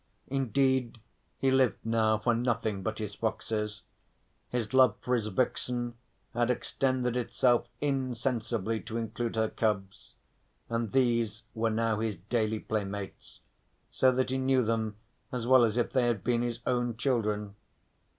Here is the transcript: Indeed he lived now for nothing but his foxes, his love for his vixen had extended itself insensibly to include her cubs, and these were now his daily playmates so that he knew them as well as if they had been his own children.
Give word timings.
Indeed 0.29 0.99
he 1.37 1.51
lived 1.51 1.85
now 1.85 2.17
for 2.17 2.33
nothing 2.33 2.81
but 2.81 2.97
his 2.97 3.13
foxes, 3.13 3.83
his 4.49 4.73
love 4.73 4.95
for 4.99 5.13
his 5.13 5.27
vixen 5.27 5.93
had 6.33 6.49
extended 6.49 7.15
itself 7.15 7.67
insensibly 7.81 8.79
to 8.79 8.97
include 8.97 9.35
her 9.35 9.47
cubs, 9.49 10.15
and 10.69 10.91
these 10.91 11.43
were 11.53 11.69
now 11.69 11.99
his 11.99 12.15
daily 12.15 12.57
playmates 12.57 13.41
so 13.91 14.11
that 14.13 14.31
he 14.31 14.39
knew 14.39 14.63
them 14.65 14.95
as 15.31 15.45
well 15.45 15.63
as 15.63 15.77
if 15.77 15.91
they 15.91 16.07
had 16.07 16.23
been 16.23 16.41
his 16.41 16.61
own 16.65 16.97
children. 16.97 17.53